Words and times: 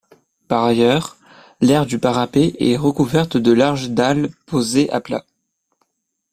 Par 0.47 0.63
ailleurs, 0.63 1.15
l'aire 1.59 1.85
du 1.85 1.99
parapet 1.99 2.55
est 2.57 2.75
recouverte 2.75 3.37
de 3.37 3.51
larges 3.51 3.91
dalles 3.91 4.31
posées 4.47 4.89
à 4.89 4.99
plat. 4.99 5.23